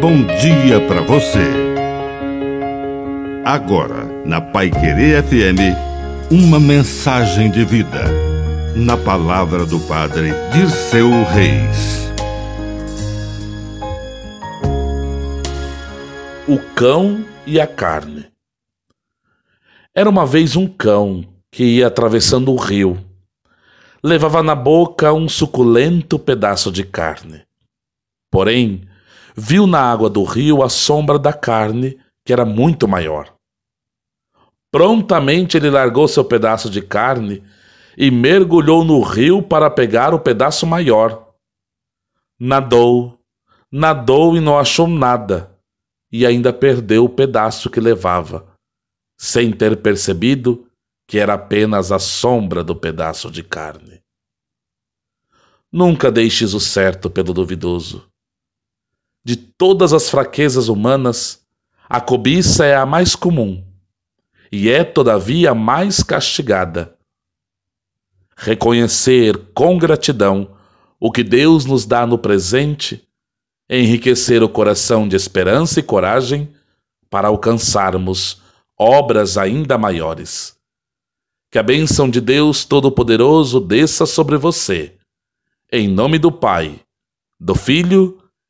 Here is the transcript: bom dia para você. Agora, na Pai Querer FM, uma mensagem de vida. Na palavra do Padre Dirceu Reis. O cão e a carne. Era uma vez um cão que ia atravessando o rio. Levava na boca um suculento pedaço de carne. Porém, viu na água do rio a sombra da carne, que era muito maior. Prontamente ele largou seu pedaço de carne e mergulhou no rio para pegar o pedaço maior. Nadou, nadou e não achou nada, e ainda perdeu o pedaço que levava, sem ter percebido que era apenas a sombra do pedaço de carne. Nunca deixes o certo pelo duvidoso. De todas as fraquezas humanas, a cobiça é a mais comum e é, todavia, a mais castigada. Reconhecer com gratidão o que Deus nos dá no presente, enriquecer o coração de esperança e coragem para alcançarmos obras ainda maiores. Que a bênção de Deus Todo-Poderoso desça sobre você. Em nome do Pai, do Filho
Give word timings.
bom 0.00 0.24
dia 0.24 0.80
para 0.88 1.02
você. 1.02 1.44
Agora, 3.44 4.06
na 4.24 4.40
Pai 4.40 4.70
Querer 4.70 5.22
FM, 5.22 5.76
uma 6.30 6.58
mensagem 6.58 7.50
de 7.50 7.66
vida. 7.66 8.04
Na 8.74 8.96
palavra 8.96 9.66
do 9.66 9.78
Padre 9.80 10.30
Dirceu 10.54 11.10
Reis. 11.24 12.10
O 16.48 16.58
cão 16.74 17.22
e 17.46 17.60
a 17.60 17.66
carne. 17.66 18.26
Era 19.94 20.08
uma 20.08 20.24
vez 20.24 20.56
um 20.56 20.66
cão 20.66 21.22
que 21.50 21.62
ia 21.62 21.88
atravessando 21.88 22.50
o 22.50 22.56
rio. 22.56 22.98
Levava 24.02 24.42
na 24.42 24.54
boca 24.54 25.12
um 25.12 25.28
suculento 25.28 26.18
pedaço 26.18 26.72
de 26.72 26.84
carne. 26.84 27.42
Porém, 28.30 28.88
viu 29.40 29.66
na 29.66 29.80
água 29.80 30.10
do 30.10 30.22
rio 30.22 30.62
a 30.62 30.68
sombra 30.68 31.18
da 31.18 31.32
carne, 31.32 31.98
que 32.24 32.32
era 32.32 32.44
muito 32.44 32.86
maior. 32.86 33.34
Prontamente 34.70 35.56
ele 35.56 35.70
largou 35.70 36.06
seu 36.06 36.24
pedaço 36.24 36.68
de 36.68 36.82
carne 36.82 37.42
e 37.96 38.10
mergulhou 38.10 38.84
no 38.84 39.00
rio 39.00 39.42
para 39.42 39.70
pegar 39.70 40.12
o 40.12 40.20
pedaço 40.20 40.66
maior. 40.66 41.34
Nadou, 42.38 43.18
nadou 43.72 44.36
e 44.36 44.40
não 44.40 44.58
achou 44.58 44.86
nada, 44.86 45.58
e 46.12 46.26
ainda 46.26 46.52
perdeu 46.52 47.06
o 47.06 47.08
pedaço 47.08 47.70
que 47.70 47.80
levava, 47.80 48.46
sem 49.18 49.50
ter 49.50 49.80
percebido 49.80 50.66
que 51.08 51.18
era 51.18 51.34
apenas 51.34 51.90
a 51.90 51.98
sombra 51.98 52.62
do 52.62 52.76
pedaço 52.76 53.30
de 53.30 53.42
carne. 53.42 54.00
Nunca 55.72 56.12
deixes 56.12 56.52
o 56.52 56.60
certo 56.60 57.10
pelo 57.10 57.32
duvidoso. 57.32 58.10
De 59.24 59.36
todas 59.36 59.92
as 59.92 60.08
fraquezas 60.08 60.68
humanas, 60.68 61.40
a 61.88 62.00
cobiça 62.00 62.64
é 62.64 62.74
a 62.74 62.86
mais 62.86 63.14
comum 63.14 63.64
e 64.52 64.68
é, 64.68 64.82
todavia, 64.82 65.50
a 65.50 65.54
mais 65.54 66.02
castigada. 66.02 66.96
Reconhecer 68.36 69.36
com 69.54 69.78
gratidão 69.78 70.56
o 70.98 71.10
que 71.12 71.22
Deus 71.22 71.64
nos 71.64 71.86
dá 71.86 72.06
no 72.06 72.18
presente, 72.18 73.06
enriquecer 73.68 74.42
o 74.42 74.48
coração 74.48 75.06
de 75.06 75.14
esperança 75.14 75.80
e 75.80 75.82
coragem 75.82 76.52
para 77.08 77.28
alcançarmos 77.28 78.42
obras 78.78 79.36
ainda 79.36 79.76
maiores. 79.76 80.56
Que 81.50 81.58
a 81.58 81.62
bênção 81.62 82.08
de 82.08 82.20
Deus 82.20 82.64
Todo-Poderoso 82.64 83.60
desça 83.60 84.06
sobre 84.06 84.36
você. 84.36 84.96
Em 85.72 85.88
nome 85.88 86.18
do 86.18 86.32
Pai, 86.32 86.80
do 87.38 87.54
Filho 87.54 88.19